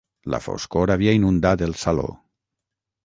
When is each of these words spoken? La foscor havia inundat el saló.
La 0.33 0.37
foscor 0.45 0.93
havia 0.95 1.13
inundat 1.19 1.63
el 1.67 1.77
saló. 1.83 2.11